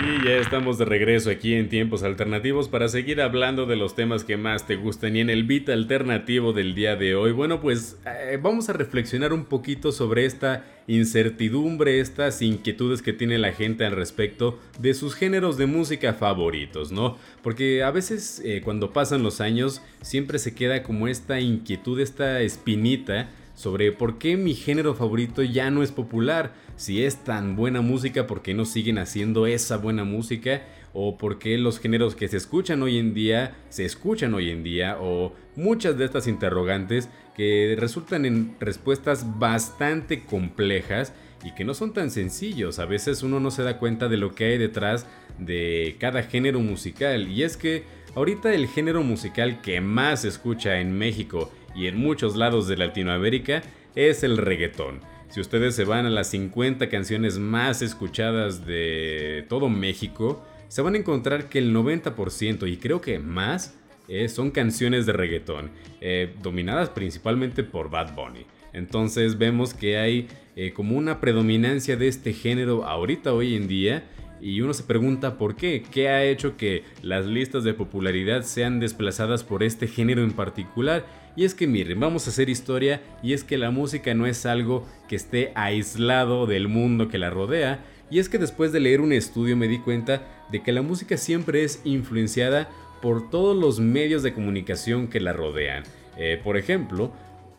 [0.00, 4.24] Y ya estamos de regreso aquí en Tiempos Alternativos para seguir hablando de los temas
[4.24, 7.32] que más te gustan y en el beat alternativo del día de hoy.
[7.32, 13.38] Bueno, pues eh, vamos a reflexionar un poquito sobre esta incertidumbre, estas inquietudes que tiene
[13.38, 17.18] la gente al respecto de sus géneros de música favoritos, ¿no?
[17.42, 22.40] Porque a veces eh, cuando pasan los años siempre se queda como esta inquietud, esta
[22.40, 26.54] espinita sobre por qué mi género favorito ya no es popular.
[26.76, 30.62] Si es tan buena música, ¿por qué no siguen haciendo esa buena música?
[30.94, 34.62] O por qué los géneros que se escuchan hoy en día se escuchan hoy en
[34.62, 34.96] día.
[35.00, 41.12] O muchas de estas interrogantes que resultan en respuestas bastante complejas
[41.44, 42.78] y que no son tan sencillos.
[42.78, 45.06] A veces uno no se da cuenta de lo que hay detrás
[45.38, 47.28] de cada género musical.
[47.28, 47.84] Y es que
[48.14, 52.76] ahorita el género musical que más se escucha en México y en muchos lados de
[52.76, 53.62] Latinoamérica
[53.94, 55.00] es el reggaetón.
[55.28, 60.94] Si ustedes se van a las 50 canciones más escuchadas de todo México, se van
[60.94, 63.74] a encontrar que el 90% y creo que más
[64.08, 68.44] eh, son canciones de reggaetón, eh, dominadas principalmente por Bad Bunny.
[68.72, 74.04] Entonces vemos que hay eh, como una predominancia de este género ahorita hoy en día
[74.40, 78.80] y uno se pregunta por qué, qué ha hecho que las listas de popularidad sean
[78.80, 81.06] desplazadas por este género en particular.
[81.34, 84.44] Y es que miren, vamos a hacer historia y es que la música no es
[84.44, 87.84] algo que esté aislado del mundo que la rodea.
[88.10, 91.16] Y es que después de leer un estudio me di cuenta de que la música
[91.16, 92.68] siempre es influenciada
[93.00, 95.84] por todos los medios de comunicación que la rodean.
[96.18, 97.12] Eh, por ejemplo,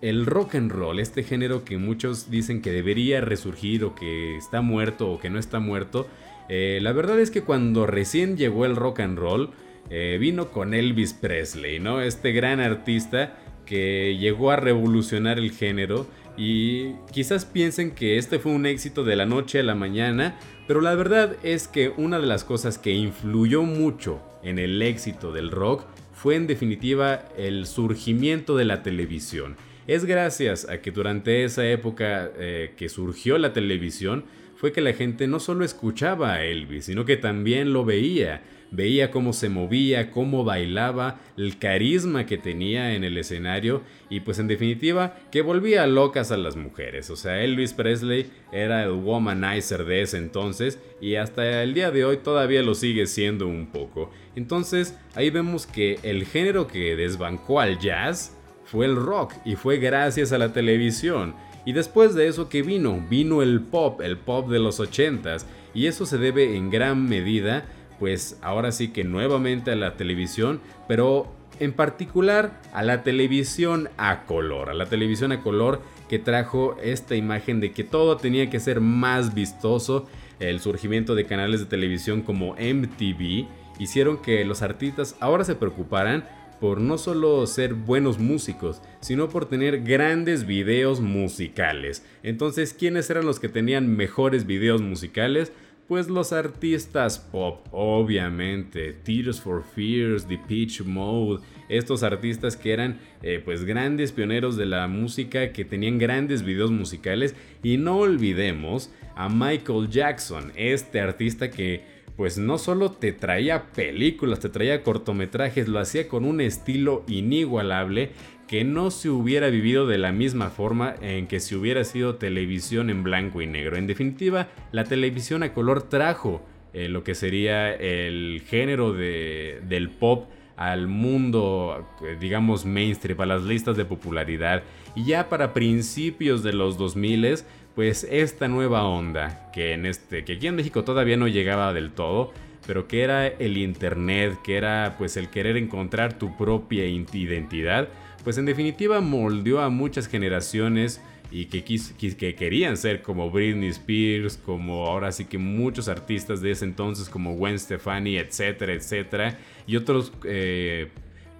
[0.00, 4.60] el rock and roll, este género que muchos dicen que debería resurgir o que está
[4.60, 6.06] muerto o que no está muerto,
[6.48, 9.50] eh, la verdad es que cuando recién llegó el rock and roll,
[9.90, 12.00] eh, vino con Elvis Presley, ¿no?
[12.00, 18.52] Este gran artista que llegó a revolucionar el género y quizás piensen que este fue
[18.52, 22.26] un éxito de la noche a la mañana, pero la verdad es que una de
[22.26, 28.56] las cosas que influyó mucho en el éxito del rock fue en definitiva el surgimiento
[28.56, 29.56] de la televisión.
[29.86, 34.24] Es gracias a que durante esa época eh, que surgió la televisión,
[34.56, 38.42] fue que la gente no solo escuchaba a Elvis, sino que también lo veía.
[38.72, 44.40] Veía cómo se movía, cómo bailaba, el carisma que tenía en el escenario y pues
[44.40, 47.08] en definitiva que volvía locas a las mujeres.
[47.10, 52.04] O sea, Elvis Presley era el womanizer de ese entonces y hasta el día de
[52.04, 54.10] hoy todavía lo sigue siendo un poco.
[54.34, 59.78] Entonces ahí vemos que el género que desbancó al jazz fue el rock y fue
[59.78, 61.36] gracias a la televisión.
[61.66, 63.04] Y después de eso, ¿qué vino?
[63.10, 65.44] Vino el pop, el pop de los 80s.
[65.74, 67.66] Y eso se debe en gran medida,
[67.98, 74.24] pues ahora sí que nuevamente a la televisión, pero en particular a la televisión a
[74.24, 78.60] color, a la televisión a color que trajo esta imagen de que todo tenía que
[78.60, 80.06] ser más vistoso,
[80.38, 83.46] el surgimiento de canales de televisión como MTV
[83.78, 86.24] hicieron que los artistas ahora se preocuparan
[86.60, 92.04] por no solo ser buenos músicos, sino por tener grandes videos musicales.
[92.22, 95.52] Entonces, ¿quiénes eran los que tenían mejores videos musicales?
[95.88, 102.98] Pues los artistas pop, obviamente, Tears for Fears, The Pitch Mode, estos artistas que eran
[103.22, 108.90] eh, pues grandes pioneros de la música, que tenían grandes videos musicales y no olvidemos
[109.14, 115.68] a Michael Jackson, este artista que pues no solo te traía películas, te traía cortometrajes,
[115.68, 118.10] lo hacía con un estilo inigualable
[118.48, 122.90] que no se hubiera vivido de la misma forma en que si hubiera sido televisión
[122.90, 123.76] en blanco y negro.
[123.76, 129.90] En definitiva, la televisión a color trajo eh, lo que sería el género de, del
[129.90, 134.62] pop al mundo, eh, digamos, mainstream, a las listas de popularidad.
[134.94, 137.44] Y ya para principios de los 2000
[137.74, 141.92] pues esta nueva onda que en este que aquí en México todavía no llegaba del
[141.92, 142.32] todo,
[142.66, 147.88] pero que era el internet, que era pues el querer encontrar tu propia identidad,
[148.24, 154.36] pues en definitiva moldeó a muchas generaciones y que, que querían ser como Britney Spears,
[154.36, 159.76] como ahora sí que muchos artistas de ese entonces como Gwen Stefani, etcétera, etcétera, y
[159.76, 160.88] otros eh,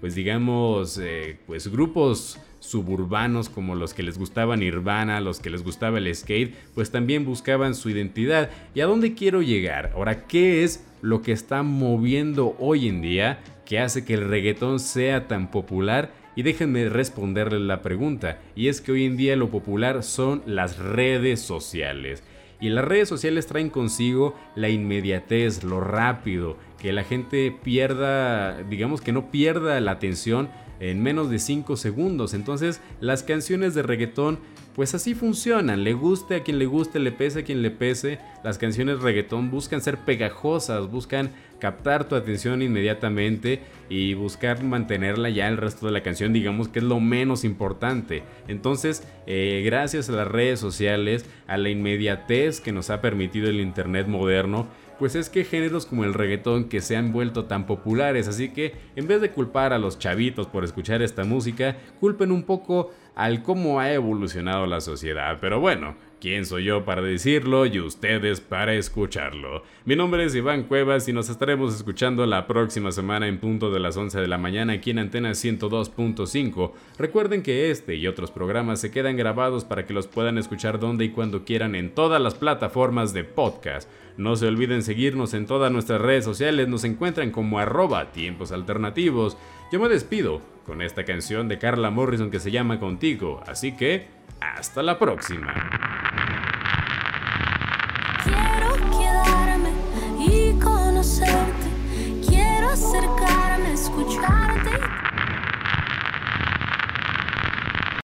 [0.00, 5.62] pues digamos eh, pues grupos suburbanos como los que les gustaba Nirvana, los que les
[5.62, 8.50] gustaba el skate, pues también buscaban su identidad.
[8.74, 9.92] ¿Y a dónde quiero llegar?
[9.94, 14.80] Ahora, ¿qué es lo que está moviendo hoy en día que hace que el reggaetón
[14.80, 16.14] sea tan popular?
[16.34, 20.78] Y déjenme responderle la pregunta, y es que hoy en día lo popular son las
[20.78, 22.22] redes sociales.
[22.60, 29.00] Y las redes sociales traen consigo la inmediatez, lo rápido, que la gente pierda, digamos
[29.00, 30.48] que no pierda la atención
[30.80, 32.34] en menos de 5 segundos.
[32.34, 34.38] Entonces las canciones de reggaetón
[34.76, 38.18] pues así funcionan, le guste a quien le guste, le pese a quien le pese,
[38.44, 45.48] las canciones reggaetón buscan ser pegajosas, buscan captar tu atención inmediatamente y buscar mantenerla ya
[45.48, 48.22] el resto de la canción, digamos que es lo menos importante.
[48.48, 53.60] Entonces, eh, gracias a las redes sociales, a la inmediatez que nos ha permitido el
[53.60, 54.66] Internet moderno,
[54.98, 58.74] pues es que géneros como el reggaetón que se han vuelto tan populares, así que
[58.96, 63.42] en vez de culpar a los chavitos por escuchar esta música, culpen un poco al
[63.42, 65.38] cómo ha evolucionado la sociedad.
[65.40, 69.62] Pero bueno, ¿quién soy yo para decirlo y ustedes para escucharlo?
[69.86, 73.80] Mi nombre es Iván Cuevas y nos estaremos escuchando la próxima semana en punto de
[73.80, 76.72] las 11 de la mañana aquí en Antena 102.5.
[76.98, 81.06] Recuerden que este y otros programas se quedan grabados para que los puedan escuchar donde
[81.06, 83.88] y cuando quieran en todas las plataformas de podcast.
[84.16, 89.36] No se olviden seguirnos en todas nuestras redes sociales, nos encuentran como arroba tiempos alternativos.
[89.70, 94.08] Yo me despido con esta canción de Carla Morrison que se llama Contigo, así que
[94.40, 96.05] hasta la próxima.